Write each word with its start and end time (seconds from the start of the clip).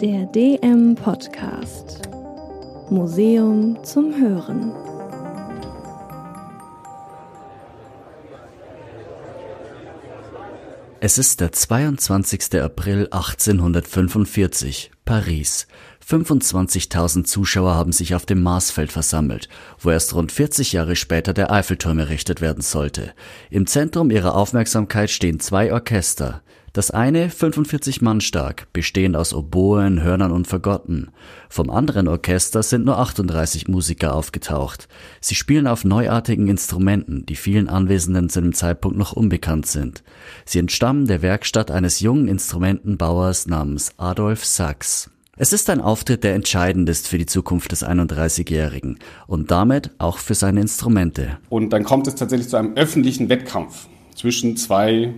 Der 0.00 0.26
DM 0.26 0.94
Podcast. 0.94 2.02
Museum 2.90 3.82
zum 3.82 4.14
Hören. 4.20 4.72
Es 11.00 11.16
ist 11.16 11.40
der 11.40 11.52
22. 11.52 12.60
April 12.60 13.08
1845, 13.10 14.90
Paris. 15.06 15.66
25.000 16.06 17.24
Zuschauer 17.24 17.74
haben 17.74 17.92
sich 17.92 18.14
auf 18.14 18.26
dem 18.26 18.42
Marsfeld 18.42 18.92
versammelt, 18.92 19.48
wo 19.78 19.90
erst 19.90 20.14
rund 20.14 20.30
40 20.30 20.72
Jahre 20.72 20.94
später 20.94 21.32
der 21.32 21.50
Eiffelturm 21.50 21.98
errichtet 21.98 22.42
werden 22.42 22.62
sollte. 22.62 23.14
Im 23.48 23.66
Zentrum 23.66 24.10
ihrer 24.10 24.34
Aufmerksamkeit 24.34 25.10
stehen 25.10 25.40
zwei 25.40 25.72
Orchester. 25.72 26.42
Das 26.76 26.90
eine 26.90 27.30
45 27.30 28.02
Mann 28.02 28.20
stark, 28.20 28.70
bestehend 28.74 29.16
aus 29.16 29.32
Oboen, 29.32 30.02
Hörnern 30.02 30.30
und 30.30 30.46
Fagotten. 30.46 31.08
Vom 31.48 31.70
anderen 31.70 32.06
Orchester 32.06 32.62
sind 32.62 32.84
nur 32.84 32.98
38 32.98 33.66
Musiker 33.66 34.14
aufgetaucht. 34.14 34.86
Sie 35.22 35.34
spielen 35.34 35.68
auf 35.68 35.86
neuartigen 35.86 36.48
Instrumenten, 36.48 37.24
die 37.24 37.34
vielen 37.34 37.70
Anwesenden 37.70 38.28
zu 38.28 38.42
dem 38.42 38.52
Zeitpunkt 38.52 38.98
noch 38.98 39.14
unbekannt 39.14 39.64
sind. 39.64 40.04
Sie 40.44 40.58
entstammen 40.58 41.06
der 41.06 41.22
Werkstatt 41.22 41.70
eines 41.70 42.00
jungen 42.00 42.28
Instrumentenbauers 42.28 43.46
namens 43.46 43.94
Adolf 43.96 44.44
Sachs. 44.44 45.08
Es 45.38 45.54
ist 45.54 45.70
ein 45.70 45.80
Auftritt, 45.80 46.24
der 46.24 46.34
entscheidend 46.34 46.90
ist 46.90 47.08
für 47.08 47.16
die 47.16 47.24
Zukunft 47.24 47.72
des 47.72 47.86
31-Jährigen 47.86 48.98
und 49.26 49.50
damit 49.50 49.92
auch 49.96 50.18
für 50.18 50.34
seine 50.34 50.60
Instrumente. 50.60 51.38
Und 51.48 51.70
dann 51.70 51.84
kommt 51.84 52.06
es 52.06 52.16
tatsächlich 52.16 52.50
zu 52.50 52.58
einem 52.58 52.74
öffentlichen 52.74 53.30
Wettkampf 53.30 53.88
zwischen 54.14 54.58
zwei 54.58 55.14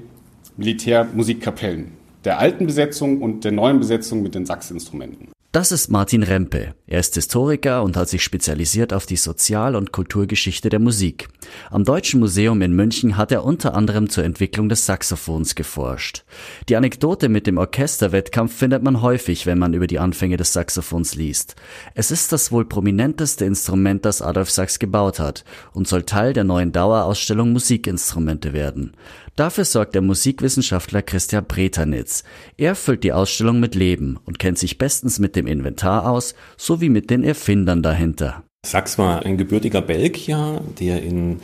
Militärmusikkapellen, 0.59 1.93
der 2.25 2.41
alten 2.41 2.67
Besetzung 2.67 3.23
und 3.23 3.45
der 3.45 3.53
neuen 3.53 3.79
Besetzung 3.79 4.23
mit 4.23 4.35
den 4.35 4.45
Sachsinstrumenten. 4.45 5.29
Das 5.53 5.73
ist 5.73 5.89
Martin 5.89 6.25
Rempe. 6.25 6.75
Er 6.87 7.01
ist 7.01 7.15
Historiker 7.15 7.83
und 7.83 7.97
hat 7.97 8.11
sich 8.11 8.23
spezialisiert 8.23 8.93
auf 8.93 9.07
die 9.07 9.17
Sozial- 9.17 9.77
und 9.77 9.93
Kulturgeschichte 9.93 10.69
der 10.69 10.79
Musik. 10.79 11.29
Am 11.71 11.85
Deutschen 11.85 12.21
Museum 12.21 12.61
in 12.61 12.75
München 12.75 13.17
hat 13.17 13.33
er 13.33 13.45
unter 13.45 13.75
anderem 13.75 14.11
zur 14.11 14.25
Entwicklung 14.25 14.69
des 14.69 14.85
Saxophons 14.85 15.55
geforscht. 15.55 16.25
Die 16.69 16.77
Anekdote 16.77 17.31
mit 17.31 17.47
dem 17.47 17.57
Orchesterwettkampf 17.57 18.55
findet 18.55 18.83
man 18.83 19.01
häufig, 19.01 19.47
wenn 19.47 19.59
man 19.59 19.73
über 19.73 19.87
die 19.87 19.99
Anfänge 19.99 20.37
des 20.37 20.53
Saxophons 20.53 21.15
liest. 21.15 21.57
Es 21.95 22.11
ist 22.11 22.31
das 22.33 22.53
wohl 22.53 22.67
prominenteste 22.67 23.47
Instrument, 23.47 24.05
das 24.05 24.21
Adolf 24.21 24.51
Sachs 24.51 24.79
gebaut 24.79 25.19
hat 25.19 25.45
und 25.73 25.89
soll 25.89 26.03
Teil 26.03 26.35
der 26.35 26.45
neuen 26.45 26.73
Dauerausstellung 26.73 27.53
Musikinstrumente 27.53 28.53
werden. 28.53 28.93
Dafür 29.39 29.65
sorgt 29.65 29.95
der 29.95 30.03
Musikwissenschaftler 30.03 31.01
Christian 31.01 31.45
Bretanitz. 31.45 32.25
Er 32.57 32.75
füllt 32.75 33.05
die 33.05 33.13
Ausstellung 33.13 33.61
mit 33.61 33.77
Leben 33.77 34.19
und 34.25 34.41
kennt 34.41 34.59
sich 34.59 34.79
bestens 34.79 35.21
mit 35.21 35.37
dem 35.37 35.47
Inventar 35.47 36.11
aus, 36.11 36.35
sowie 36.57 36.89
mit 36.89 37.09
den 37.09 37.23
Erfindern 37.23 37.81
dahinter. 37.81 38.43
Sachs 38.67 38.99
war 38.99 39.25
ein 39.25 39.39
gebürtiger 39.39 39.81
Belgier, 39.81 40.61
der 40.81 41.05
in 41.05 41.39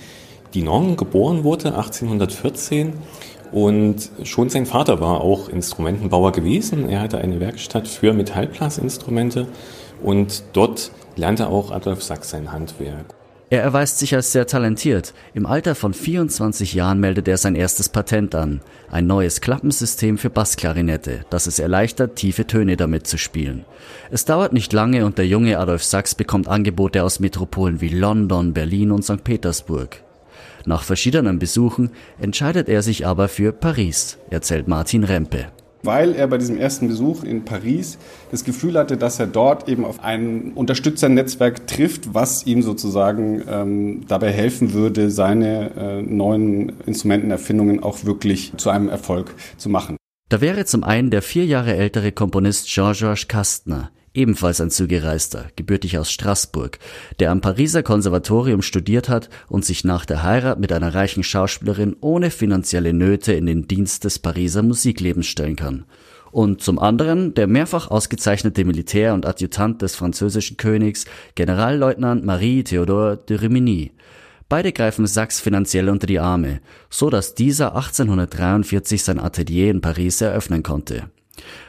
Dinan 0.56 0.96
geboren 0.96 1.44
wurde, 1.44 1.76
1814. 1.76 2.94
Und 3.52 4.10
schon 4.24 4.50
sein 4.50 4.66
Vater 4.66 4.98
war 4.98 5.20
auch 5.20 5.48
Instrumentenbauer 5.48 6.32
gewesen. 6.32 6.88
Er 6.88 7.00
hatte 7.00 7.18
eine 7.18 7.38
Werkstatt 7.38 7.86
für 7.86 8.12
Metallblasinstrumente 8.12 9.46
und 10.02 10.42
dort 10.52 10.90
lernte 11.14 11.46
auch 11.46 11.70
Adolf 11.70 12.02
Sachs 12.02 12.30
sein 12.30 12.50
Handwerk. 12.50 13.14
Er 13.50 13.62
erweist 13.62 13.98
sich 13.98 14.14
als 14.14 14.32
sehr 14.32 14.46
talentiert. 14.46 15.12
Im 15.34 15.46
Alter 15.46 15.74
von 15.74 15.92
24 15.92 16.74
Jahren 16.74 16.98
meldet 16.98 17.28
er 17.28 17.36
sein 17.36 17.54
erstes 17.54 17.88
Patent 17.88 18.34
an. 18.34 18.60
Ein 18.90 19.06
neues 19.06 19.40
Klappensystem 19.40 20.18
für 20.18 20.30
Bassklarinette, 20.30 21.26
das 21.30 21.46
es 21.46 21.58
erleichtert, 21.58 22.16
tiefe 22.16 22.46
Töne 22.46 22.76
damit 22.76 23.06
zu 23.06 23.18
spielen. 23.18 23.64
Es 24.10 24.24
dauert 24.24 24.52
nicht 24.52 24.72
lange 24.72 25.04
und 25.04 25.18
der 25.18 25.26
junge 25.26 25.58
Adolf 25.58 25.84
Sachs 25.84 26.14
bekommt 26.14 26.48
Angebote 26.48 27.04
aus 27.04 27.20
Metropolen 27.20 27.80
wie 27.80 27.88
London, 27.88 28.54
Berlin 28.54 28.90
und 28.90 29.04
St. 29.04 29.22
Petersburg. 29.22 30.02
Nach 30.64 30.82
verschiedenen 30.82 31.38
Besuchen 31.38 31.90
entscheidet 32.18 32.68
er 32.70 32.82
sich 32.82 33.06
aber 33.06 33.28
für 33.28 33.52
Paris, 33.52 34.16
erzählt 34.30 34.68
Martin 34.68 35.04
Rempe 35.04 35.48
weil 35.84 36.14
er 36.14 36.26
bei 36.26 36.38
diesem 36.38 36.58
ersten 36.58 36.88
Besuch 36.88 37.24
in 37.24 37.44
Paris 37.44 37.98
das 38.30 38.44
Gefühl 38.44 38.78
hatte, 38.78 38.96
dass 38.96 39.18
er 39.18 39.26
dort 39.26 39.68
eben 39.68 39.84
auf 39.84 40.02
ein 40.02 40.52
Unterstützernetzwerk 40.54 41.66
trifft, 41.66 42.14
was 42.14 42.46
ihm 42.46 42.62
sozusagen 42.62 43.42
ähm, 43.48 44.06
dabei 44.08 44.32
helfen 44.32 44.72
würde, 44.72 45.10
seine 45.10 45.70
äh, 45.76 46.02
neuen 46.02 46.80
Instrumentenerfindungen 46.86 47.82
auch 47.82 48.04
wirklich 48.04 48.52
zu 48.56 48.70
einem 48.70 48.88
Erfolg 48.88 49.34
zu 49.56 49.68
machen. 49.68 49.96
Da 50.28 50.40
wäre 50.40 50.64
zum 50.64 50.84
einen 50.84 51.10
der 51.10 51.22
vier 51.22 51.44
Jahre 51.44 51.76
ältere 51.76 52.10
Komponist 52.10 52.66
Jean-Georges 52.66 53.28
Kastner, 53.28 53.90
ebenfalls 54.14 54.60
ein 54.60 54.70
Zugereister, 54.70 55.46
gebürtig 55.56 55.98
aus 55.98 56.10
Straßburg, 56.10 56.78
der 57.18 57.30
am 57.30 57.40
Pariser 57.40 57.82
Konservatorium 57.82 58.62
studiert 58.62 59.08
hat 59.08 59.28
und 59.48 59.64
sich 59.64 59.84
nach 59.84 60.06
der 60.06 60.22
Heirat 60.22 60.58
mit 60.60 60.72
einer 60.72 60.94
reichen 60.94 61.22
Schauspielerin 61.22 61.96
ohne 62.00 62.30
finanzielle 62.30 62.92
Nöte 62.92 63.32
in 63.32 63.46
den 63.46 63.68
Dienst 63.68 64.04
des 64.04 64.18
Pariser 64.18 64.62
Musiklebens 64.62 65.26
stellen 65.26 65.56
kann. 65.56 65.84
Und 66.30 66.62
zum 66.62 66.78
anderen 66.80 67.34
der 67.34 67.46
mehrfach 67.46 67.90
ausgezeichnete 67.90 68.64
Militär 68.64 69.14
und 69.14 69.24
Adjutant 69.24 69.82
des 69.82 69.94
französischen 69.94 70.56
Königs, 70.56 71.04
Generalleutnant 71.36 72.24
Marie-Théodore 72.24 73.16
de 73.16 73.36
Rimini. 73.36 73.92
Beide 74.48 74.72
greifen 74.72 75.06
Sachs 75.06 75.40
finanziell 75.40 75.88
unter 75.88 76.06
die 76.06 76.18
Arme, 76.18 76.60
so 76.90 77.08
dass 77.08 77.34
dieser 77.34 77.76
1843 77.76 79.02
sein 79.02 79.20
Atelier 79.20 79.70
in 79.70 79.80
Paris 79.80 80.20
eröffnen 80.20 80.62
konnte. 80.62 81.08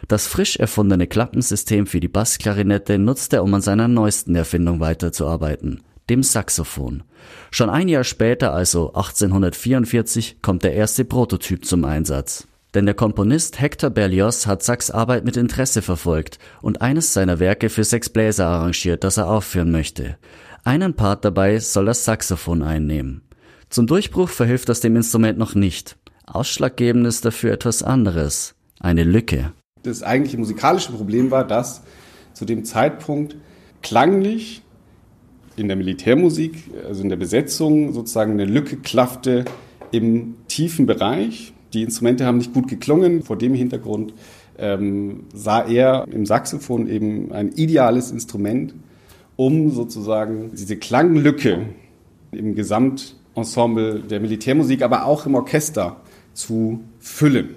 Das 0.07 0.27
frisch 0.27 0.57
erfundene 0.57 1.07
Klappensystem 1.07 1.87
für 1.87 1.99
die 1.99 2.07
Bassklarinette 2.07 2.99
nutzt 2.99 3.33
er, 3.33 3.43
um 3.43 3.53
an 3.53 3.61
seiner 3.61 3.87
neuesten 3.87 4.35
Erfindung 4.35 4.79
weiterzuarbeiten, 4.79 5.81
dem 6.09 6.23
Saxophon. 6.23 7.03
Schon 7.51 7.69
ein 7.69 7.87
Jahr 7.87 8.03
später, 8.03 8.53
also 8.53 8.89
1844, 8.89 10.41
kommt 10.41 10.63
der 10.63 10.73
erste 10.73 11.05
Prototyp 11.05 11.65
zum 11.65 11.85
Einsatz. 11.85 12.47
Denn 12.75 12.85
der 12.85 12.93
Komponist 12.93 13.61
Hector 13.61 13.89
Berlioz 13.89 14.47
hat 14.47 14.61
Sachs 14.61 14.91
Arbeit 14.91 15.23
mit 15.23 15.37
Interesse 15.37 15.81
verfolgt 15.81 16.39
und 16.61 16.81
eines 16.81 17.13
seiner 17.13 17.39
Werke 17.39 17.69
für 17.69 17.85
sechs 17.85 18.09
Bläser 18.09 18.47
arrangiert, 18.47 19.03
das 19.05 19.17
er 19.17 19.29
aufführen 19.29 19.71
möchte. 19.71 20.17
Einen 20.65 20.93
Part 20.93 21.23
dabei 21.23 21.59
soll 21.59 21.85
das 21.85 22.03
Saxophon 22.03 22.63
einnehmen. 22.63 23.21
Zum 23.69 23.87
Durchbruch 23.87 24.29
verhilft 24.29 24.67
das 24.67 24.81
dem 24.81 24.95
Instrument 24.97 25.37
noch 25.37 25.55
nicht. 25.55 25.95
Ausschlaggebend 26.25 27.07
ist 27.07 27.23
dafür 27.23 27.53
etwas 27.53 27.81
anderes 27.81 28.55
eine 28.79 29.03
Lücke. 29.03 29.53
Das 29.85 30.03
eigentliche 30.03 30.37
musikalische 30.37 30.91
Problem 30.91 31.31
war, 31.31 31.45
dass 31.45 31.83
zu 32.33 32.45
dem 32.45 32.65
Zeitpunkt 32.65 33.35
klanglich 33.81 34.63
in 35.55 35.67
der 35.67 35.77
Militärmusik, 35.77 36.55
also 36.87 37.03
in 37.03 37.09
der 37.09 37.15
Besetzung, 37.15 37.93
sozusagen 37.93 38.33
eine 38.33 38.45
Lücke 38.45 38.77
klaffte 38.77 39.45
im 39.91 40.35
tiefen 40.47 40.85
Bereich. 40.85 41.53
Die 41.73 41.83
Instrumente 41.83 42.25
haben 42.25 42.37
nicht 42.37 42.53
gut 42.53 42.67
geklungen. 42.67 43.23
Vor 43.23 43.37
dem 43.37 43.53
Hintergrund 43.53 44.13
ähm, 44.57 45.25
sah 45.33 45.61
er 45.61 46.05
im 46.11 46.25
Saxophon 46.25 46.89
eben 46.89 47.31
ein 47.31 47.51
ideales 47.51 48.11
Instrument, 48.11 48.73
um 49.35 49.71
sozusagen 49.71 50.51
diese 50.53 50.77
Klanglücke 50.77 51.67
im 52.31 52.55
Gesamtensemble 52.55 53.99
der 53.99 54.19
Militärmusik, 54.19 54.81
aber 54.81 55.05
auch 55.05 55.25
im 55.25 55.35
Orchester 55.35 55.97
zu 56.33 56.81
füllen. 56.99 57.55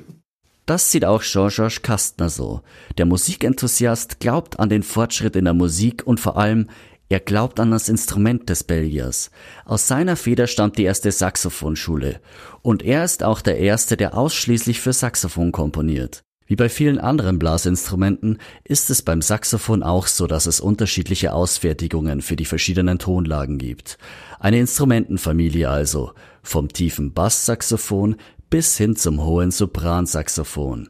Das 0.69 0.93
sieht 0.93 1.07
auch 1.07 1.23
Jean-Georges 1.23 1.81
Kastner 1.81 2.29
so. 2.29 2.61
Der 2.99 3.07
Musikenthusiast 3.07 4.21
glaubt 4.21 4.61
an 4.61 4.69
den 4.69 4.83
Fortschritt 4.83 5.35
in 5.35 5.47
der 5.47 5.55
Musik 5.55 6.07
und 6.07 6.21
vor 6.21 6.37
allem, 6.37 6.69
er 7.09 7.21
glaubt 7.21 7.59
an 7.59 7.71
das 7.71 7.89
Instrument 7.89 8.51
des 8.51 8.65
Belgiers. 8.65 9.31
Aus 9.65 9.89
seiner 9.89 10.15
Feder 10.15 10.47
stammt 10.47 10.77
die 10.77 10.83
erste 10.83 11.11
Saxophonschule. 11.11 12.21
Und 12.61 12.83
er 12.83 13.03
ist 13.03 13.23
auch 13.23 13.41
der 13.41 13.57
Erste, 13.57 13.97
der 13.97 14.15
ausschließlich 14.15 14.79
für 14.79 14.93
Saxophon 14.93 15.53
komponiert. 15.53 16.23
Wie 16.45 16.57
bei 16.57 16.69
vielen 16.69 16.99
anderen 16.99 17.39
Blasinstrumenten 17.39 18.39
ist 18.65 18.91
es 18.91 19.01
beim 19.01 19.23
Saxophon 19.23 19.83
auch 19.83 20.07
so, 20.07 20.27
dass 20.27 20.47
es 20.47 20.61
unterschiedliche 20.61 21.33
Ausfertigungen 21.33 22.21
für 22.21 22.37
die 22.37 22.47
verschiedenen 22.47 22.99
Tonlagen 22.99 23.57
gibt. 23.57 23.97
Eine 24.39 24.59
Instrumentenfamilie 24.59 25.69
also, 25.69 26.13
vom 26.43 26.69
tiefen 26.69 27.13
Basssaxophon 27.13 28.17
bis 28.51 28.77
hin 28.77 28.97
zum 28.97 29.25
hohen 29.25 29.51
Sopransaxophon. 29.51 30.89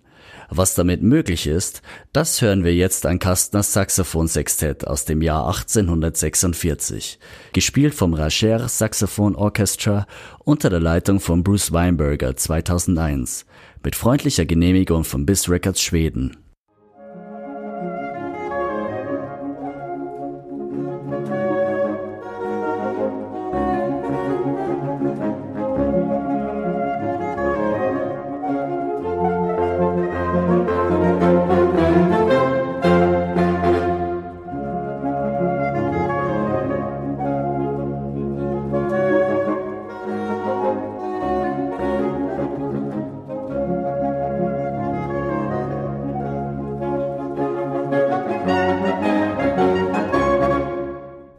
Was 0.51 0.75
damit 0.75 1.03
möglich 1.03 1.47
ist, 1.47 1.83
das 2.13 2.41
hören 2.41 2.65
wir 2.65 2.75
jetzt 2.75 3.05
an 3.05 3.19
Kastners 3.19 3.75
Saxophonsextett 3.75 4.87
aus 4.87 5.05
dem 5.05 5.21
Jahr 5.21 5.47
1846, 5.47 7.19
gespielt 7.53 7.95
vom 7.95 8.15
Racher 8.15 8.67
Saxophon 8.67 9.37
Orchestra 9.37 10.07
unter 10.45 10.71
der 10.71 10.81
Leitung 10.81 11.21
von 11.21 11.45
Bruce 11.45 11.73
Weinberger 11.73 12.35
2001, 12.35 13.45
mit 13.85 13.95
freundlicher 13.95 14.47
Genehmigung 14.47 15.05
von 15.05 15.27
Biss 15.27 15.51
Records 15.51 15.83
Schweden. 15.83 16.37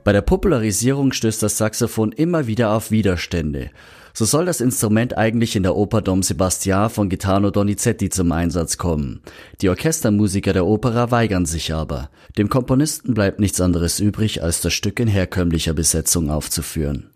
Bei 0.09 0.13
der 0.13 0.23
Popularisierung 0.23 1.11
stößt 1.11 1.43
das 1.43 1.59
Saxophon 1.59 2.11
immer 2.11 2.47
wieder 2.47 2.71
auf 2.71 2.89
Widerstände. 2.89 3.69
So 4.11 4.25
soll 4.25 4.47
das 4.47 4.59
Instrument 4.59 5.15
eigentlich 5.15 5.55
in 5.55 5.61
der 5.61 5.75
Oper 5.75 6.01
Dom 6.01 6.23
Sebastian 6.23 6.89
von 6.89 7.09
Gaetano 7.09 7.51
Donizetti 7.51 8.09
zum 8.09 8.31
Einsatz 8.31 8.79
kommen. 8.79 9.21
Die 9.61 9.69
Orchestermusiker 9.69 10.51
der 10.51 10.65
Opera 10.65 11.11
weigern 11.11 11.45
sich 11.45 11.75
aber. 11.75 12.09
Dem 12.39 12.49
Komponisten 12.49 13.13
bleibt 13.13 13.39
nichts 13.39 13.61
anderes 13.61 13.99
übrig, 13.99 14.41
als 14.41 14.61
das 14.61 14.73
Stück 14.73 14.99
in 14.99 15.07
herkömmlicher 15.07 15.73
Besetzung 15.73 16.31
aufzuführen. 16.31 17.11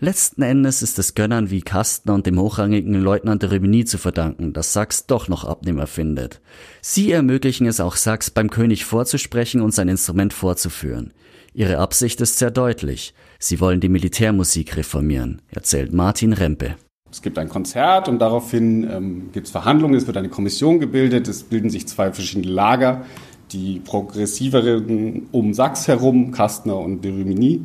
Letzten 0.00 0.42
Endes 0.42 0.82
ist 0.82 0.98
es 0.98 1.14
Gönnern 1.14 1.50
wie 1.50 1.62
Kastner 1.62 2.14
und 2.14 2.26
dem 2.26 2.40
hochrangigen 2.40 3.00
Leutnant 3.00 3.44
de 3.44 3.50
Rimini 3.50 3.84
zu 3.84 3.98
verdanken, 3.98 4.52
dass 4.52 4.72
Sachs 4.72 5.06
doch 5.06 5.28
noch 5.28 5.44
Abnehmer 5.44 5.86
findet. 5.86 6.40
Sie 6.80 7.12
ermöglichen 7.12 7.68
es 7.68 7.78
auch 7.78 7.94
Sachs 7.94 8.32
beim 8.32 8.50
König 8.50 8.84
vorzusprechen 8.84 9.60
und 9.60 9.72
sein 9.72 9.86
Instrument 9.86 10.32
vorzuführen. 10.32 11.12
Ihre 11.56 11.78
Absicht 11.78 12.20
ist 12.20 12.36
sehr 12.36 12.50
deutlich. 12.50 13.14
Sie 13.38 13.60
wollen 13.60 13.80
die 13.80 13.88
Militärmusik 13.88 14.76
reformieren, 14.76 15.40
erzählt 15.48 15.90
Martin 15.90 16.34
Rempe. 16.34 16.76
Es 17.10 17.22
gibt 17.22 17.38
ein 17.38 17.48
Konzert 17.48 18.10
und 18.10 18.18
daraufhin 18.18 18.86
ähm, 18.90 19.30
gibt 19.32 19.46
es 19.46 19.52
Verhandlungen, 19.52 19.94
es 19.94 20.06
wird 20.06 20.18
eine 20.18 20.28
Kommission 20.28 20.80
gebildet, 20.80 21.28
es 21.28 21.44
bilden 21.44 21.70
sich 21.70 21.88
zwei 21.88 22.12
verschiedene 22.12 22.52
Lager, 22.52 23.06
die 23.52 23.80
progressiveren 23.80 25.28
um 25.32 25.54
Sachs 25.54 25.88
herum, 25.88 26.30
Kastner 26.30 26.78
und 26.78 27.02
de 27.02 27.12
Rimini 27.12 27.64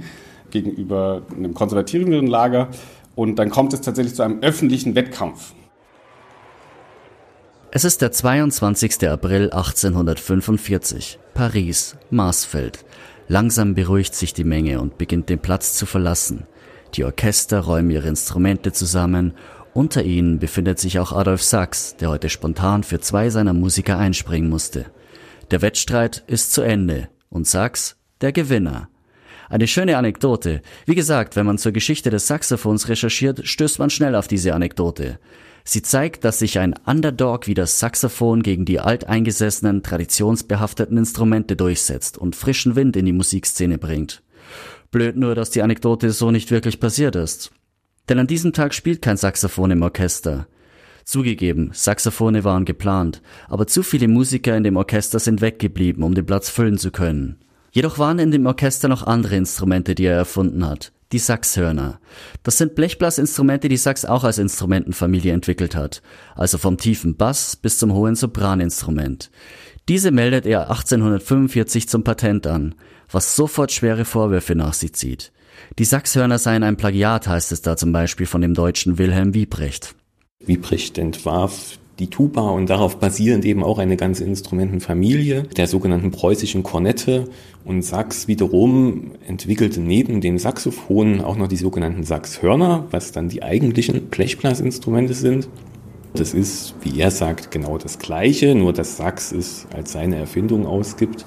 gegenüber 0.52 1.24
einem 1.36 1.54
konservativeren 1.54 2.28
Lager. 2.28 2.70
Und 3.16 3.36
dann 3.40 3.50
kommt 3.50 3.74
es 3.74 3.82
tatsächlich 3.82 4.16
zu 4.16 4.24
einem 4.24 4.40
öffentlichen 4.40 4.96
Wettkampf. 4.96 5.52
Es 7.72 7.84
ist 7.84 8.02
der 8.02 8.14
22. 8.14 9.10
April 9.10 9.52
1845. 9.52 11.20
Paris, 11.34 11.98
Marsfeld. 12.10 12.86
Langsam 13.28 13.76
beruhigt 13.76 14.16
sich 14.16 14.34
die 14.34 14.44
Menge 14.44 14.82
und 14.82 14.98
beginnt 14.98 15.30
den 15.30 15.40
Platz 15.40 15.74
zu 15.74 15.86
verlassen. 15.86 16.48
Die 16.96 17.06
Orchester 17.06 17.60
räumen 17.60 17.92
ihre 17.92 18.10
Instrumente 18.10 18.74
zusammen. 18.74 19.34
Unter 19.74 20.04
ihnen 20.04 20.40
befindet 20.40 20.80
sich 20.80 21.00
auch 21.00 21.14
Adolf 21.14 21.42
Sachs, 21.42 21.96
der 21.96 22.10
heute 22.10 22.30
spontan 22.30 22.84
für 22.84 23.00
zwei 23.00 23.30
seiner 23.30 23.54
Musiker 23.54 23.98
einspringen 23.98 24.50
musste. 24.50 24.86
Der 25.52 25.62
Wettstreit 25.62 26.24
ist 26.28 26.54
zu 26.54 26.62
Ende 26.62 27.10
und 27.30 27.48
Sachs 27.48 27.98
der 28.20 28.32
Gewinner. 28.32 28.90
Eine 29.50 29.68
schöne 29.68 29.98
Anekdote. 29.98 30.62
Wie 30.86 30.96
gesagt, 30.96 31.36
wenn 31.36 31.46
man 31.46 31.58
zur 31.58 31.74
Geschichte 31.74 32.10
des 32.10 32.28
Saxophons 32.28 32.88
recherchiert, 32.88 33.46
stößt 33.46 33.80
man 33.80 33.90
schnell 33.90 34.16
auf 34.16 34.30
diese 34.30 34.54
Anekdote. 34.54 35.20
Sie 35.64 35.82
zeigt, 35.82 36.24
dass 36.24 36.40
sich 36.40 36.60
ein 36.60 36.74
Underdog 36.86 37.48
wie 37.48 37.54
das 37.54 37.80
Saxophon 37.80 38.42
gegen 38.42 38.66
die 38.66 38.80
alteingesessenen, 38.80 39.84
traditionsbehafteten 39.84 40.98
Instrumente 40.98 41.56
durchsetzt 41.56 42.18
und 42.18 42.36
frischen 42.36 42.76
Wind 42.76 42.96
in 42.96 43.06
die 43.06 43.14
Musikszene 43.14 43.78
bringt. 43.78 44.24
Blöd 44.90 45.16
nur, 45.16 45.36
dass 45.36 45.52
die 45.52 45.62
Anekdote 45.62 46.12
so 46.12 46.32
nicht 46.32 46.52
wirklich 46.52 46.80
passiert 46.80 47.16
ist. 47.16 47.52
Denn 48.10 48.20
an 48.20 48.28
diesem 48.28 48.54
Tag 48.54 48.74
spielt 48.74 49.02
kein 49.02 49.18
Saxophon 49.18 49.72
im 49.72 49.84
Orchester. 49.84 50.48
Zugegeben, 51.06 51.72
Saxophone 51.74 52.44
waren 52.44 52.66
geplant, 52.66 53.22
aber 53.48 53.68
zu 53.68 53.84
viele 53.84 54.08
Musiker 54.08 54.56
in 54.56 54.64
dem 54.64 54.78
Orchester 54.78 55.20
sind 55.20 55.42
weggeblieben, 55.42 56.04
um 56.04 56.14
den 56.14 56.26
Platz 56.26 56.50
füllen 56.50 56.78
zu 56.78 56.92
können. 56.92 57.40
Jedoch 57.72 58.00
waren 58.00 58.20
in 58.20 58.32
dem 58.32 58.46
Orchester 58.46 58.88
noch 58.88 59.04
andere 59.04 59.38
Instrumente, 59.38 59.96
die 59.96 60.06
er 60.06 60.16
erfunden 60.16 60.68
hat. 60.68 60.92
Die 61.12 61.20
Saxhörner. 61.20 62.00
Das 62.44 62.58
sind 62.58 62.76
Blechblasinstrumente, 62.76 63.68
die 63.68 63.78
Sax 63.78 64.06
auch 64.06 64.24
als 64.24 64.38
Instrumentenfamilie 64.38 65.34
entwickelt 65.34 65.76
hat. 65.76 66.02
Also 66.36 66.58
vom 66.58 66.78
tiefen 66.78 67.18
Bass 67.18 67.56
bis 67.56 67.78
zum 67.78 67.94
hohen 67.94 68.16
Sopraninstrument. 68.16 69.30
Diese 69.90 70.12
meldet 70.12 70.46
er 70.46 70.70
1845 70.70 71.90
zum 71.90 72.04
Patent 72.04 72.48
an, 72.48 72.76
was 73.10 73.36
sofort 73.36 73.72
schwere 73.72 74.06
Vorwürfe 74.06 74.56
nach 74.56 74.74
sich 74.74 74.94
zieht. 74.94 75.34
Die 75.80 75.86
Saxhörner 75.86 76.38
seien 76.38 76.64
ein 76.64 76.78
Plagiat, 76.78 77.28
heißt 77.28 77.52
es 77.52 77.62
da 77.62 77.76
zum 77.76 77.92
Beispiel 77.92 78.26
von 78.26 78.42
dem 78.42 78.54
deutschen 78.54 78.98
Wilhelm 78.98 79.34
Wiebrecht. 79.34 79.96
Wiebrecht 80.40 80.98
entwarf 80.98 81.78
die 82.02 82.10
Tuba 82.10 82.50
und 82.50 82.68
darauf 82.68 82.98
basierend 82.98 83.46
eben 83.46 83.64
auch 83.64 83.78
eine 83.78 83.96
ganze 83.96 84.24
Instrumentenfamilie 84.24 85.44
der 85.44 85.68
sogenannten 85.68 86.10
preußischen 86.10 86.64
Kornette 86.64 87.26
und 87.64 87.84
Sax 87.84 88.28
wiederum 88.28 89.12
entwickelte 89.28 89.80
neben 89.82 90.20
den 90.20 90.40
Saxophonen 90.40 91.22
auch 91.22 91.38
noch 91.38 91.48
die 91.48 91.58
sogenannten 91.58 92.04
Saxhörner, 92.04 92.88
was 92.90 93.12
dann 93.12 93.30
die 93.30 93.44
eigentlichen 93.44 94.08
Blechblasinstrumente 94.08 95.14
sind. 95.14 95.48
Das 96.16 96.34
ist, 96.34 96.74
wie 96.82 97.00
er 97.00 97.12
sagt, 97.12 97.52
genau 97.52 97.78
das 97.78 98.00
Gleiche, 98.00 98.56
nur 98.56 98.74
dass 98.74 98.98
Sax 98.98 99.32
es 99.32 99.68
als 99.72 99.92
seine 99.92 100.16
Erfindung 100.16 100.66
ausgibt. 100.66 101.24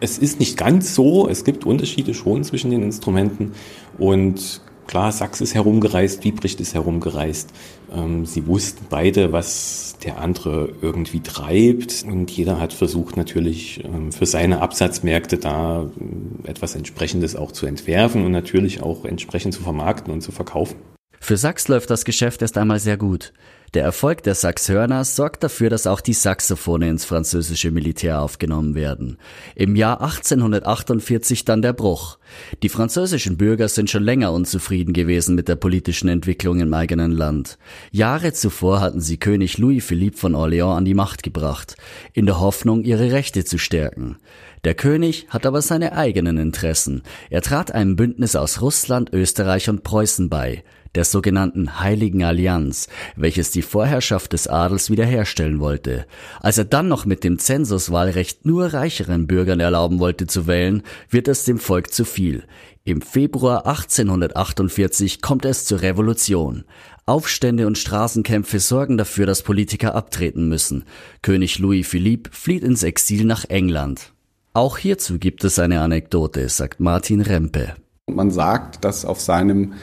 Es 0.00 0.18
ist 0.18 0.38
nicht 0.38 0.58
ganz 0.58 0.94
so, 0.94 1.28
es 1.30 1.44
gibt 1.44 1.64
Unterschiede 1.64 2.12
schon 2.12 2.44
zwischen 2.44 2.70
den 2.70 2.82
Instrumenten 2.82 3.52
und 3.96 4.60
Klar, 4.86 5.12
Sachs 5.12 5.40
ist 5.40 5.54
herumgereist, 5.54 6.24
Wiebricht 6.24 6.60
ist 6.60 6.74
herumgereist. 6.74 7.50
Ähm, 7.92 8.26
sie 8.26 8.46
wussten 8.46 8.86
beide, 8.90 9.32
was 9.32 9.96
der 10.04 10.18
andere 10.18 10.72
irgendwie 10.82 11.20
treibt 11.20 12.04
und 12.06 12.30
jeder 12.30 12.60
hat 12.60 12.72
versucht 12.72 13.16
natürlich 13.16 13.82
ähm, 13.84 14.12
für 14.12 14.26
seine 14.26 14.60
Absatzmärkte 14.60 15.38
da 15.38 15.84
äh, 15.84 16.48
etwas 16.48 16.74
Entsprechendes 16.74 17.36
auch 17.36 17.52
zu 17.52 17.66
entwerfen 17.66 18.24
und 18.24 18.32
natürlich 18.32 18.82
auch 18.82 19.04
entsprechend 19.04 19.54
zu 19.54 19.62
vermarkten 19.62 20.12
und 20.12 20.20
zu 20.20 20.32
verkaufen. 20.32 20.76
Für 21.20 21.38
Sachs 21.38 21.68
läuft 21.68 21.88
das 21.88 22.04
Geschäft 22.04 22.42
erst 22.42 22.58
einmal 22.58 22.78
sehr 22.78 22.98
gut. 22.98 23.32
Der 23.74 23.82
Erfolg 23.82 24.22
der 24.22 24.36
Saxhörner 24.36 25.02
sorgt 25.02 25.42
dafür, 25.42 25.68
dass 25.68 25.88
auch 25.88 26.00
die 26.00 26.12
Saxophone 26.12 26.82
ins 26.82 27.04
französische 27.04 27.72
Militär 27.72 28.22
aufgenommen 28.22 28.76
werden. 28.76 29.18
Im 29.56 29.74
Jahr 29.74 30.00
1848 30.00 31.44
dann 31.44 31.60
der 31.60 31.72
Bruch. 31.72 32.18
Die 32.62 32.68
französischen 32.68 33.36
Bürger 33.36 33.68
sind 33.68 33.90
schon 33.90 34.04
länger 34.04 34.32
unzufrieden 34.32 34.92
gewesen 34.92 35.34
mit 35.34 35.48
der 35.48 35.56
politischen 35.56 36.06
Entwicklung 36.06 36.60
im 36.60 36.72
eigenen 36.72 37.10
Land. 37.10 37.58
Jahre 37.90 38.32
zuvor 38.32 38.80
hatten 38.80 39.00
sie 39.00 39.16
König 39.16 39.58
Louis 39.58 39.84
Philippe 39.84 40.18
von 40.18 40.36
Orléans 40.36 40.76
an 40.76 40.84
die 40.84 40.94
Macht 40.94 41.24
gebracht, 41.24 41.74
in 42.12 42.26
der 42.26 42.38
Hoffnung, 42.38 42.84
ihre 42.84 43.10
Rechte 43.10 43.44
zu 43.44 43.58
stärken. 43.58 44.18
Der 44.62 44.74
König 44.74 45.26
hat 45.30 45.46
aber 45.46 45.62
seine 45.62 45.94
eigenen 45.94 46.38
Interessen. 46.38 47.02
Er 47.28 47.42
trat 47.42 47.72
einem 47.72 47.96
Bündnis 47.96 48.36
aus 48.36 48.62
Russland, 48.62 49.12
Österreich 49.12 49.68
und 49.68 49.82
Preußen 49.82 50.30
bei 50.30 50.62
der 50.94 51.04
sogenannten 51.04 51.80
Heiligen 51.80 52.24
Allianz, 52.24 52.88
welches 53.16 53.50
die 53.50 53.62
Vorherrschaft 53.62 54.32
des 54.32 54.48
Adels 54.48 54.90
wiederherstellen 54.90 55.60
wollte. 55.60 56.06
Als 56.40 56.58
er 56.58 56.64
dann 56.64 56.88
noch 56.88 57.04
mit 57.04 57.24
dem 57.24 57.38
Zensuswahlrecht 57.38 58.46
nur 58.46 58.72
reicheren 58.72 59.26
Bürgern 59.26 59.60
erlauben 59.60 59.98
wollte 59.98 60.26
zu 60.26 60.46
wählen, 60.46 60.82
wird 61.10 61.28
es 61.28 61.44
dem 61.44 61.58
Volk 61.58 61.92
zu 61.92 62.04
viel. 62.04 62.44
Im 62.84 63.00
Februar 63.00 63.66
1848 63.66 65.22
kommt 65.22 65.44
es 65.44 65.64
zur 65.64 65.80
Revolution. 65.80 66.64
Aufstände 67.06 67.66
und 67.66 67.78
Straßenkämpfe 67.78 68.60
sorgen 68.60 68.96
dafür, 68.96 69.26
dass 69.26 69.42
Politiker 69.42 69.94
abtreten 69.94 70.48
müssen. 70.48 70.84
König 71.22 71.58
Louis 71.58 71.86
Philippe 71.86 72.30
flieht 72.32 72.62
ins 72.62 72.82
Exil 72.82 73.24
nach 73.24 73.44
England. 73.46 74.12
Auch 74.52 74.78
hierzu 74.78 75.18
gibt 75.18 75.44
es 75.44 75.58
eine 75.58 75.80
Anekdote, 75.80 76.48
sagt 76.48 76.78
Martin 76.78 77.20
Rempe. 77.20 77.74
Man 78.06 78.30
sagt, 78.30 78.84
dass 78.84 79.04
auf 79.04 79.20
seinem 79.20 79.74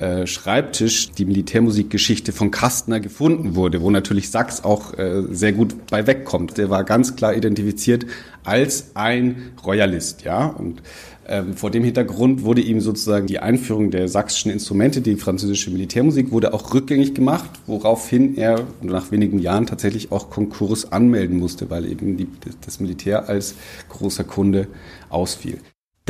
äh, 0.00 0.26
Schreibtisch 0.26 1.12
die 1.12 1.26
Militärmusikgeschichte 1.26 2.32
von 2.32 2.50
Kastner 2.50 3.00
gefunden 3.00 3.54
wurde, 3.54 3.82
wo 3.82 3.90
natürlich 3.90 4.30
Sachs 4.30 4.64
auch 4.64 4.94
äh, 4.98 5.22
sehr 5.30 5.52
gut 5.52 5.86
bei 5.90 6.06
wegkommt. 6.06 6.56
Der 6.56 6.70
war 6.70 6.84
ganz 6.84 7.16
klar 7.16 7.34
identifiziert 7.36 8.06
als 8.42 8.92
ein 8.94 9.52
Royalist, 9.62 10.22
ja. 10.22 10.46
Und 10.46 10.82
ähm, 11.28 11.54
vor 11.54 11.70
dem 11.70 11.84
Hintergrund 11.84 12.44
wurde 12.44 12.62
ihm 12.62 12.80
sozusagen 12.80 13.26
die 13.26 13.40
Einführung 13.40 13.90
der 13.90 14.08
sächsischen 14.08 14.50
Instrumente, 14.50 15.02
die 15.02 15.16
französische 15.16 15.70
Militärmusik, 15.70 16.32
wurde 16.32 16.54
auch 16.54 16.72
rückgängig 16.72 17.14
gemacht, 17.14 17.50
woraufhin 17.66 18.36
er 18.38 18.66
nach 18.80 19.12
wenigen 19.12 19.38
Jahren 19.38 19.66
tatsächlich 19.66 20.10
auch 20.12 20.30
Konkurs 20.30 20.90
anmelden 20.90 21.38
musste, 21.38 21.68
weil 21.68 21.84
eben 21.84 22.16
die, 22.16 22.26
das 22.64 22.80
Militär 22.80 23.28
als 23.28 23.54
großer 23.90 24.24
Kunde 24.24 24.66
ausfiel. 25.10 25.58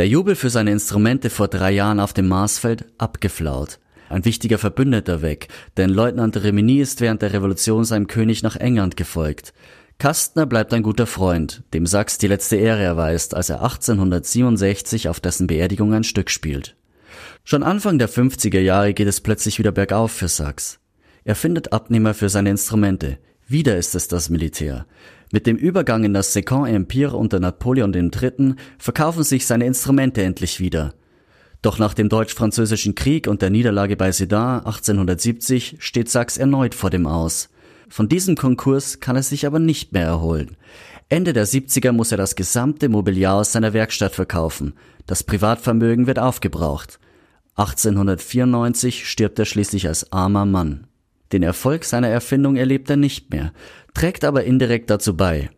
Der 0.00 0.09
Jubel 0.09 0.35
für 0.35 0.49
seine 0.49 0.73
Instrumente 0.73 1.28
vor 1.28 1.49
drei 1.49 1.73
Jahren 1.73 2.00
auf 2.00 2.14
dem 2.14 2.26
Marsfeld 2.26 2.87
abgeflaut. 2.97 3.78
Ein 4.09 4.25
wichtiger 4.25 4.57
Verbündeter 4.57 5.21
weg, 5.21 5.49
denn 5.76 5.90
Leutnant 5.90 6.42
Remini 6.42 6.80
ist 6.80 7.02
während 7.02 7.21
der 7.21 7.35
Revolution 7.35 7.85
seinem 7.85 8.07
König 8.07 8.42
nach 8.42 8.57
England 8.57 8.97
gefolgt. 8.97 9.52
Kastner 9.99 10.47
bleibt 10.47 10.73
ein 10.73 10.83
guter 10.83 11.07
Freund, 11.07 11.64
dem 11.75 11.85
Sachs 11.85 12.16
die 12.16 12.28
letzte 12.28 12.57
Ehre 12.57 12.83
erweist, 12.83 13.35
als 13.35 13.50
er 13.50 13.57
1867 13.57 15.11
auf 15.11 15.21
dessen 15.21 15.47
Beerdigung 15.47 15.92
ein 15.92 16.04
Stück 16.04 16.30
spielt. 16.30 16.76
Schon 17.45 17.62
Anfang 17.62 17.99
der 17.99 18.09
50er 18.09 18.61
Jahre 18.61 18.95
geht 18.95 19.07
es 19.07 19.21
plötzlich 19.21 19.59
wieder 19.59 19.71
bergauf 19.71 20.12
für 20.12 20.28
Sachs. 20.28 20.78
Er 21.25 21.35
findet 21.35 21.75
Abnehmer 21.75 22.14
für 22.14 22.30
seine 22.30 22.49
Instrumente. 22.49 23.19
Wieder 23.47 23.76
ist 23.76 23.95
es 23.95 24.09
das 24.09 24.30
Militär. 24.30 24.87
Mit 25.32 25.46
dem 25.46 25.56
Übergang 25.56 26.02
in 26.02 26.12
das 26.12 26.32
Second 26.32 26.68
Empire 26.68 27.16
unter 27.16 27.38
Napoleon 27.38 27.92
III. 27.94 28.54
verkaufen 28.78 29.22
sich 29.22 29.46
seine 29.46 29.64
Instrumente 29.64 30.22
endlich 30.22 30.58
wieder. 30.58 30.92
Doch 31.62 31.78
nach 31.78 31.94
dem 31.94 32.08
Deutsch-Französischen 32.08 32.96
Krieg 32.96 33.28
und 33.28 33.40
der 33.40 33.50
Niederlage 33.50 33.96
bei 33.96 34.10
Sedan 34.10 34.60
1870 34.64 35.76
steht 35.78 36.08
Sachs 36.08 36.37
erneut 36.37 36.75
vor 36.75 36.90
dem 36.90 37.06
Aus. 37.06 37.49
Von 37.88 38.08
diesem 38.08 38.34
Konkurs 38.34 38.99
kann 38.99 39.14
er 39.14 39.22
sich 39.22 39.46
aber 39.46 39.60
nicht 39.60 39.92
mehr 39.92 40.06
erholen. 40.06 40.56
Ende 41.08 41.32
der 41.32 41.46
70er 41.46 41.92
muss 41.92 42.10
er 42.10 42.18
das 42.18 42.34
gesamte 42.34 42.88
Mobiliar 42.88 43.34
aus 43.37 43.52
seiner 43.52 43.72
Werkstatt 43.72 44.14
verkaufen. 44.14 44.75
Das 45.06 45.22
Privatvermögen 45.22 46.06
wird 46.08 46.18
aufgebraucht. 46.18 46.99
1894 47.54 49.08
stirbt 49.08 49.38
er 49.38 49.44
schließlich 49.44 49.87
als 49.87 50.12
armer 50.12 50.46
Mann. 50.46 50.87
Den 51.32 51.42
Erfolg 51.42 51.84
seiner 51.84 52.08
Erfindung 52.08 52.56
erlebt 52.56 52.90
er 52.90 52.96
nicht 52.96 53.30
mehr, 53.30 53.52
trägt 53.94 54.25
aber 54.25 54.44
indirekt 54.44 54.90
dazu 54.90 55.16
bei. 55.16 55.50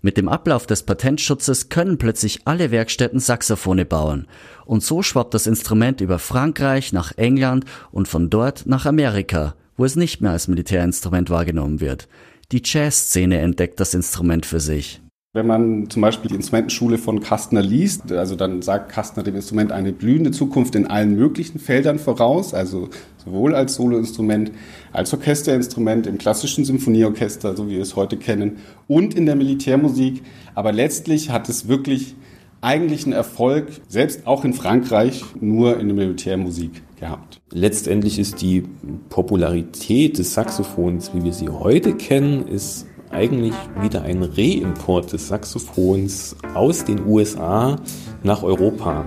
Mit 0.00 0.16
dem 0.16 0.28
Ablauf 0.28 0.66
des 0.66 0.84
Patentschutzes 0.84 1.68
können 1.68 1.98
plötzlich 1.98 2.40
alle 2.44 2.70
Werkstätten 2.70 3.20
Saxophone 3.20 3.86
bauen. 3.86 4.26
Und 4.64 4.82
so 4.82 5.02
schwappt 5.02 5.34
das 5.34 5.46
Instrument 5.46 6.00
über 6.00 6.18
Frankreich 6.18 6.92
nach 6.92 7.12
England 7.16 7.64
und 7.90 8.08
von 8.08 8.30
dort 8.30 8.66
nach 8.66 8.86
Amerika, 8.86 9.54
wo 9.76 9.84
es 9.84 9.96
nicht 9.96 10.20
mehr 10.20 10.32
als 10.32 10.48
Militärinstrument 10.48 11.30
wahrgenommen 11.30 11.80
wird. 11.80 12.08
Die 12.52 12.62
Jazzszene 12.64 13.38
entdeckt 13.38 13.80
das 13.80 13.94
Instrument 13.94 14.46
für 14.46 14.60
sich. 14.60 15.00
Wenn 15.34 15.46
man 15.46 15.90
zum 15.90 16.00
Beispiel 16.00 16.30
die 16.30 16.36
Instrumentenschule 16.36 16.96
von 16.96 17.20
Kastner 17.20 17.60
liest, 17.60 18.10
also 18.12 18.34
dann 18.34 18.62
sagt 18.62 18.90
Kastner 18.90 19.22
dem 19.22 19.36
Instrument 19.36 19.72
eine 19.72 19.92
blühende 19.92 20.30
Zukunft 20.30 20.74
in 20.74 20.86
allen 20.86 21.16
möglichen 21.16 21.58
Feldern 21.58 21.98
voraus, 21.98 22.54
also 22.54 22.88
sowohl 23.22 23.54
als 23.54 23.74
Soloinstrument, 23.74 24.52
als 24.90 25.12
Orchesterinstrument 25.12 26.06
im 26.06 26.16
klassischen 26.16 26.64
Symphonieorchester, 26.64 27.54
so 27.54 27.68
wie 27.68 27.72
wir 27.72 27.82
es 27.82 27.94
heute 27.94 28.16
kennen, 28.16 28.56
und 28.86 29.12
in 29.12 29.26
der 29.26 29.36
Militärmusik. 29.36 30.22
Aber 30.54 30.72
letztlich 30.72 31.28
hat 31.28 31.50
es 31.50 31.68
wirklich 31.68 32.14
eigentlichen 32.62 33.12
Erfolg, 33.12 33.66
selbst 33.86 34.26
auch 34.26 34.46
in 34.46 34.54
Frankreich, 34.54 35.22
nur 35.40 35.78
in 35.78 35.88
der 35.88 35.96
Militärmusik 35.96 36.82
gehabt. 36.98 37.42
Letztendlich 37.52 38.18
ist 38.18 38.40
die 38.40 38.64
Popularität 39.10 40.16
des 40.16 40.32
Saxophons, 40.32 41.10
wie 41.12 41.22
wir 41.22 41.34
sie 41.34 41.50
heute 41.50 41.94
kennen, 41.94 42.48
ist 42.48 42.86
eigentlich 43.10 43.54
wieder 43.80 44.02
ein 44.02 44.22
Reimport 44.22 45.12
des 45.12 45.28
Saxophons 45.28 46.36
aus 46.54 46.84
den 46.84 47.06
USA 47.06 47.76
nach 48.22 48.42
Europa. 48.42 49.04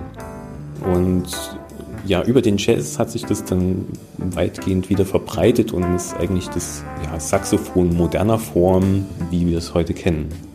Und 0.94 1.26
ja, 2.06 2.24
über 2.24 2.42
den 2.42 2.58
Jazz 2.58 2.98
hat 2.98 3.12
sich 3.12 3.26
das 3.26 3.46
dann 3.46 3.86
weitgehend 4.18 4.90
wieder 4.90 5.06
verbreitet 5.06 5.72
und 5.72 5.84
ist 5.96 6.16
eigentlich 6.16 6.48
das 6.50 6.84
ja, 7.04 7.20
Saxophon 7.20 7.96
moderner 7.96 8.40
Form, 8.40 9.06
wie 9.30 9.48
wir 9.48 9.58
es 9.58 9.74
heute 9.74 9.94
kennen. 9.94 10.51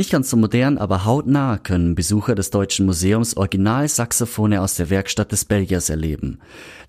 Nicht 0.00 0.12
ganz 0.12 0.30
so 0.30 0.38
modern, 0.38 0.78
aber 0.78 1.04
hautnah 1.04 1.58
können 1.58 1.94
Besucher 1.94 2.34
des 2.34 2.48
Deutschen 2.48 2.86
Museums 2.86 3.36
Original-Saxophone 3.36 4.56
aus 4.56 4.76
der 4.76 4.88
Werkstatt 4.88 5.30
des 5.30 5.44
Belgiers 5.44 5.90
erleben. 5.90 6.38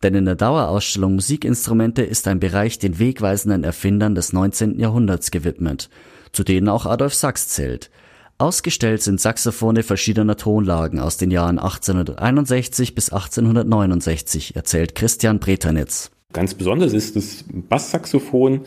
Denn 0.01 0.15
in 0.15 0.23
der 0.23 0.35
Dauerausstellung 0.35 1.15
Musikinstrumente 1.15 2.03
ist 2.03 2.25
ein 2.29 2.39
Bereich 2.39 2.79
den 2.79 2.99
wegweisenden 2.99 3.65
Erfindern 3.65 4.15
des 4.15 4.31
19. 4.31 4.79
Jahrhunderts 4.79 5.29
gewidmet, 5.29 5.89
zu 6.31 6.45
denen 6.45 6.69
auch 6.69 6.85
Adolf 6.85 7.13
Sachs 7.13 7.49
zählt. 7.49 7.91
Ausgestellt 8.37 9.01
sind 9.01 9.19
Saxophone 9.19 9.83
verschiedener 9.83 10.37
Tonlagen 10.37 11.01
aus 11.01 11.17
den 11.17 11.31
Jahren 11.31 11.59
1861 11.59 12.95
bis 12.95 13.09
1869, 13.09 14.55
erzählt 14.55 14.95
Christian 14.95 15.39
Breternitz. 15.39 16.11
Ganz 16.31 16.53
besonders 16.53 16.93
ist 16.93 17.17
das 17.17 17.43
Basssaxophon, 17.51 18.61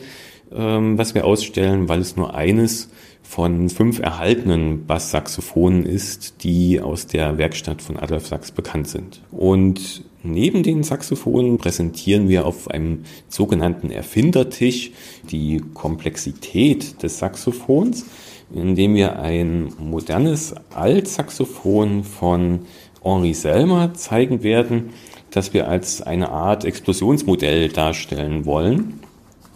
ähm, 0.51 0.99
was 0.99 1.15
wir 1.15 1.25
ausstellen, 1.25 1.89
weil 1.89 1.99
es 1.99 2.15
nur 2.15 2.35
eines 2.35 2.89
von 3.27 3.69
fünf 3.69 3.99
erhaltenen 3.99 4.85
Basssaxophonen 4.85 5.85
ist, 5.85 6.43
die 6.43 6.79
aus 6.79 7.07
der 7.07 7.37
Werkstatt 7.37 7.81
von 7.81 7.97
Adolf 7.97 8.27
Sachs 8.27 8.51
bekannt 8.51 8.87
sind. 8.87 9.21
Und 9.31 10.03
neben 10.23 10.63
den 10.63 10.83
Saxophonen 10.83 11.57
präsentieren 11.57 12.29
wir 12.29 12.45
auf 12.45 12.69
einem 12.69 13.03
sogenannten 13.27 13.89
Erfindertisch 13.89 14.91
die 15.31 15.61
Komplexität 15.73 17.01
des 17.03 17.19
Saxophons, 17.19 18.05
indem 18.53 18.95
wir 18.95 19.19
ein 19.19 19.73
modernes 19.79 20.53
Altsaxophon 20.73 22.03
von 22.03 22.59
Henri 23.03 23.33
Selmer 23.33 23.93
zeigen 23.95 24.43
werden, 24.43 24.91
das 25.31 25.53
wir 25.53 25.67
als 25.67 26.01
eine 26.01 26.29
Art 26.29 26.63
Explosionsmodell 26.63 27.69
darstellen 27.69 28.45
wollen. 28.45 29.01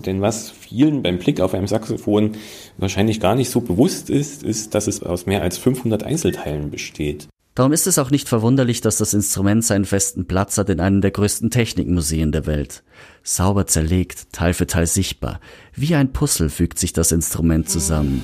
Denn 0.05 0.21
was 0.21 0.49
vielen 0.69 1.01
beim 1.01 1.17
Blick 1.17 1.41
auf 1.41 1.53
einem 1.53 1.67
Saxophon 1.67 2.33
wahrscheinlich 2.77 3.19
gar 3.19 3.35
nicht 3.35 3.49
so 3.49 3.61
bewusst 3.61 4.09
ist, 4.09 4.43
ist, 4.43 4.75
dass 4.75 4.87
es 4.87 5.01
aus 5.01 5.25
mehr 5.25 5.41
als 5.41 5.57
500 5.57 6.03
Einzelteilen 6.03 6.69
besteht. 6.69 7.27
Darum 7.55 7.73
ist 7.73 7.87
es 7.87 7.99
auch 7.99 8.11
nicht 8.11 8.29
verwunderlich, 8.29 8.79
dass 8.79 8.97
das 8.97 9.13
Instrument 9.13 9.65
seinen 9.65 9.83
festen 9.83 10.27
Platz 10.27 10.57
hat 10.57 10.69
in 10.69 10.79
einem 10.79 11.01
der 11.01 11.11
größten 11.11 11.49
Technikmuseen 11.49 12.31
der 12.31 12.45
Welt. 12.45 12.83
Sauber 13.23 13.65
zerlegt, 13.65 14.31
Teil 14.31 14.53
für 14.53 14.67
Teil 14.67 14.85
sichtbar. 14.85 15.41
Wie 15.75 15.95
ein 15.95 16.13
Puzzle 16.13 16.49
fügt 16.49 16.79
sich 16.79 16.93
das 16.93 17.11
Instrument 17.11 17.67
zusammen. 17.67 18.23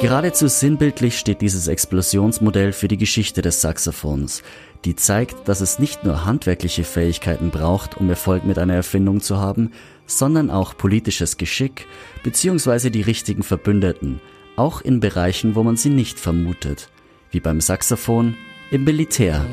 Geradezu 0.00 0.48
sinnbildlich 0.48 1.18
steht 1.18 1.40
dieses 1.40 1.68
Explosionsmodell 1.68 2.72
für 2.72 2.88
die 2.88 2.98
Geschichte 2.98 3.40
des 3.40 3.62
Saxophons, 3.62 4.42
die 4.84 4.94
zeigt, 4.94 5.48
dass 5.48 5.60
es 5.60 5.78
nicht 5.78 6.04
nur 6.04 6.26
handwerkliche 6.26 6.84
Fähigkeiten 6.84 7.50
braucht, 7.50 7.96
um 7.96 8.10
Erfolg 8.10 8.44
mit 8.44 8.58
einer 8.58 8.74
Erfindung 8.74 9.20
zu 9.20 9.38
haben, 9.38 9.72
sondern 10.06 10.50
auch 10.50 10.76
politisches 10.76 11.36
Geschick 11.36 11.86
bzw. 12.22 12.90
die 12.90 13.02
richtigen 13.02 13.42
Verbündeten, 13.42 14.20
auch 14.56 14.80
in 14.80 15.00
Bereichen, 15.00 15.54
wo 15.54 15.62
man 15.62 15.76
sie 15.76 15.90
nicht 15.90 16.18
vermutet, 16.18 16.90
wie 17.30 17.40
beim 17.40 17.60
Saxophon 17.60 18.36
im 18.70 18.84
Militär. 18.84 19.44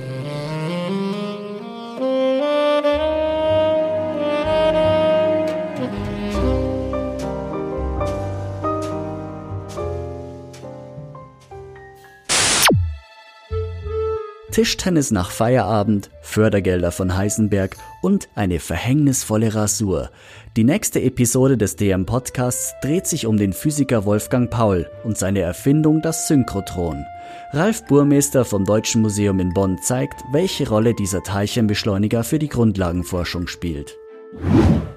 Tischtennis 14.53 15.10
nach 15.10 15.31
Feierabend, 15.31 16.12
Fördergelder 16.22 16.91
von 16.91 17.17
Heisenberg 17.17 17.75
und 18.03 18.29
eine 18.36 18.60
verhängnisvolle 18.60 19.55
Rasur. 19.55 20.12
Die 20.55 20.63
nächste 20.63 21.01
Episode 21.01 21.57
des 21.57 21.75
DM 21.75 22.05
Podcasts 22.05 22.75
dreht 22.83 23.07
sich 23.07 23.25
um 23.25 23.38
den 23.38 23.51
Physiker 23.51 24.05
Wolfgang 24.05 24.51
Paul 24.51 24.88
und 25.03 25.17
seine 25.17 25.39
Erfindung 25.39 26.03
das 26.03 26.27
Synchrotron. 26.27 27.03
Ralf 27.51 27.83
Burmeister 27.88 28.45
vom 28.45 28.63
Deutschen 28.63 29.01
Museum 29.01 29.39
in 29.39 29.55
Bonn 29.55 29.79
zeigt, 29.81 30.22
welche 30.31 30.69
Rolle 30.69 30.93
dieser 30.93 31.24
Teilchenbeschleuniger 31.24 32.24
für 32.24 32.38
die 32.38 32.50
Grundlagenforschung 32.50 33.48
spielt. 33.48 33.98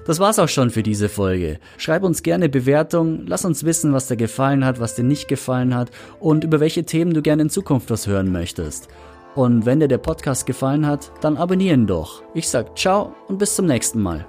Das 0.05 0.19
war's 0.19 0.37
auch 0.37 0.49
schon 0.49 0.69
für 0.69 0.83
diese 0.83 1.09
Folge. 1.09 1.57
Schreib 1.77 2.03
uns 2.03 2.21
gerne 2.21 2.47
Bewertungen, 2.47 3.25
lass 3.25 3.43
uns 3.43 3.63
wissen, 3.63 3.91
was 3.91 4.07
dir 4.07 4.17
gefallen 4.17 4.63
hat, 4.63 4.79
was 4.79 4.93
dir 4.93 5.03
nicht 5.03 5.27
gefallen 5.27 5.73
hat 5.73 5.89
und 6.19 6.43
über 6.43 6.59
welche 6.59 6.83
Themen 6.83 7.15
du 7.15 7.23
gerne 7.23 7.41
in 7.41 7.49
Zukunft 7.49 7.89
was 7.89 8.05
hören 8.05 8.31
möchtest. 8.31 8.87
Und 9.37 9.67
wenn 9.67 9.79
dir 9.79 9.87
der 9.87 9.99
Podcast 9.99 10.47
gefallen 10.47 10.87
hat, 10.87 11.11
dann 11.21 11.37
abonnieren 11.37 11.85
doch. 11.85 12.23
Ich 12.33 12.49
sag 12.49 12.75
ciao 12.75 13.13
und 13.27 13.37
bis 13.37 13.53
zum 13.53 13.67
nächsten 13.67 14.01
Mal. 14.01 14.25